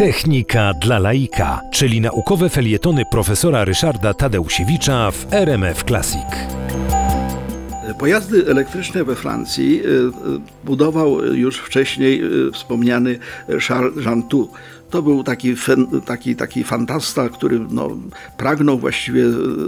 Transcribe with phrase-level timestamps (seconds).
[0.00, 6.26] Technika dla laika, czyli naukowe felietony profesora Ryszarda Tadeusiewicza w RMF Classic.
[7.98, 10.10] Pojazdy elektryczne we Francji y, y,
[10.64, 13.18] budował już wcześniej y, wspomniany
[13.68, 14.48] Charles Jantou.
[14.90, 15.54] To był taki,
[16.06, 17.90] taki, taki fantasta, który no,
[18.36, 19.24] pragnął właściwie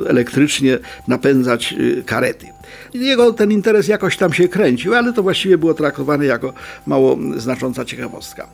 [0.08, 0.78] elektrycznie
[1.08, 1.74] napędzać
[2.06, 2.46] karety.
[2.94, 6.52] Jego ten interes jakoś tam się kręcił, ale to właściwie było traktowane jako
[6.86, 8.46] mało znacząca ciekawostka.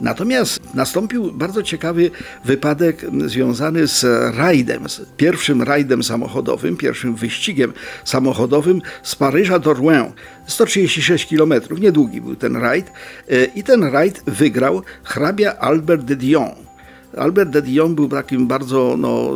[0.00, 2.10] Natomiast nastąpił bardzo ciekawy
[2.44, 4.04] wypadek związany z
[4.36, 7.72] rajdem, z pierwszym rajdem samochodowym, pierwszym wyścigiem
[8.04, 10.12] samochodowym z Paryża do Rouen.
[10.46, 12.92] 136 km, niedługi był ten rajd
[13.32, 16.73] y, i ten rajd wygrał hrabia Albert de Dion.
[17.16, 19.30] Albert de Dion był takim bardzo no,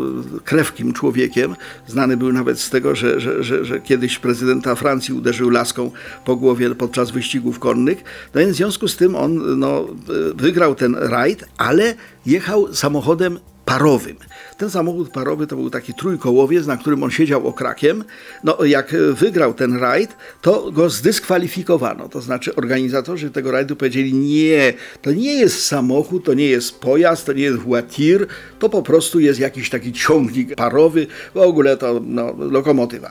[0.44, 1.56] krewkim człowiekiem.
[1.86, 5.90] Znany był nawet z tego, że, że, że, że kiedyś prezydenta Francji uderzył laską
[6.24, 8.04] po głowie podczas wyścigów konnych.
[8.34, 9.86] No więc w związku z tym on no,
[10.34, 11.94] wygrał ten rajd, ale
[12.26, 14.16] jechał samochodem parowym.
[14.58, 18.04] Ten samochód parowy to był taki trójkołowiec, na którym on siedział okrakiem.
[18.44, 22.08] No, jak wygrał ten rajd, to go zdyskwalifikowano.
[22.08, 27.26] To znaczy organizatorzy tego rajdu powiedzieli, nie, to nie jest samochód, to nie jest pojazd,
[27.26, 28.26] to nie jest voiture,
[28.58, 33.10] to po prostu jest jakiś taki ciągnik parowy, w ogóle to no, lokomotywa.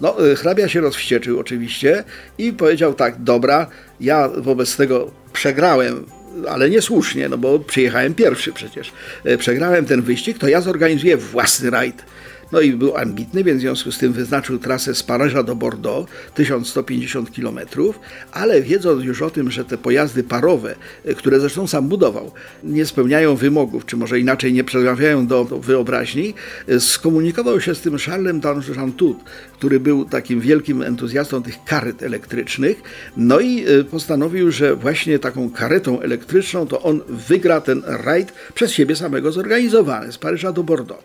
[0.00, 2.04] No, hrabia się rozwścieczył oczywiście
[2.38, 3.66] i powiedział tak, dobra,
[4.00, 6.04] ja wobec tego przegrałem
[6.48, 8.92] ale niesłusznie, no bo przyjechałem pierwszy przecież.
[9.24, 12.02] E, Przegrałem ten wyścig, to ja zorganizuję własny rajd.
[12.52, 16.10] No i był ambitny, więc w związku z tym wyznaczył trasę z Paryża do Bordeaux,
[16.34, 17.58] 1150 km,
[18.32, 22.32] ale wiedząc już o tym, że te pojazdy parowe, e, które zresztą sam budował,
[22.64, 26.34] nie spełniają wymogów, czy może inaczej nie przemawiają do, wyobraźni,
[26.68, 29.14] e, skomunikował się z tym Charlesem d'Anjou,
[29.52, 32.82] który był takim wielkim entuzjastą tych karet elektrycznych,
[33.16, 38.72] no i e, postanowił, że właśnie taką karetą elektryczną to on wygra ten rajd przez
[38.72, 41.04] siebie samego zorganizowany z Paryża do Bordeaux.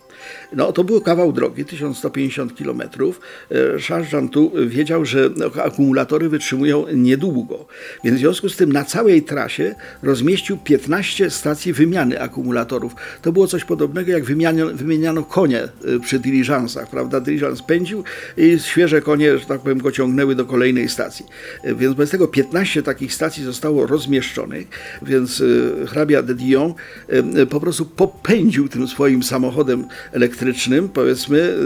[0.54, 2.82] No to był kawał drogi, 1150 km.
[3.88, 5.30] Charles Jantou wiedział, że
[5.64, 7.66] akumulatory wytrzymują niedługo,
[8.04, 12.96] więc w związku z tym na całej trasie rozmieścił 15 stacji wymiany akumulatorów.
[13.22, 17.20] To było coś podobnego jak wymieniano, wymieniano konie y, przy diligencach, prawda?
[17.20, 18.04] Diligence pędził
[18.38, 21.26] i świeże konie, że tak powiem, go ciągnęły do kolejnej stacji.
[21.66, 24.68] Y, Więc bez tego 15 takich stacji zostało rozmieszczonych,
[25.02, 26.74] więc y, hrabia de Dion
[27.50, 31.23] po prostu popędził tym swoim samochodem elektrycznym, powiedzmy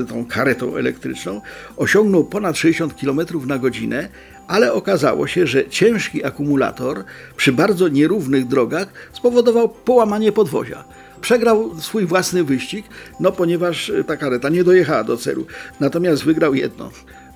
[0.09, 1.41] tą karetą elektryczną,
[1.77, 4.09] osiągnął ponad 60 km na godzinę,
[4.47, 7.03] ale okazało się, że ciężki akumulator
[7.37, 10.83] przy bardzo nierównych drogach spowodował połamanie podwozia.
[11.21, 12.85] Przegrał swój własny wyścig,
[13.19, 15.45] no ponieważ ta kareta nie dojechała do celu.
[15.79, 16.91] Natomiast wygrał jedno.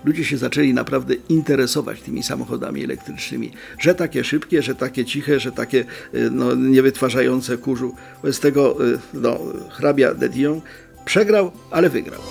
[0.06, 3.52] Ludzie się zaczęli naprawdę interesować tymi samochodami elektrycznymi.
[3.80, 7.96] Że takie szybkie, że takie ciche, że takie y, no, nie wytwarzające kurzu.
[8.24, 9.40] Bez tego y, no,
[9.70, 10.62] hrabia de Dion
[11.06, 12.22] Przegrał, ale wygrał.